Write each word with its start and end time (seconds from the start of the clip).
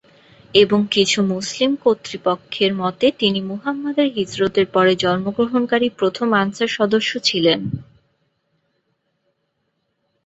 এবং 0.53 0.79
কিছু 0.91 1.19
মুসলিম 1.31 1.71
কর্তৃপক্ষের 1.83 2.71
মতে, 2.75 3.07
তিনি 3.19 3.39
মুহাম্মাদের 3.41 4.07
হিজরতের 4.15 4.67
পরে 4.67 4.91
জন্মগ্রহণকারী 4.95 5.87
প্রথম 5.99 6.27
আনসার 6.33 6.69
সদস্য 6.77 7.11
ছিলেন। 7.19 7.59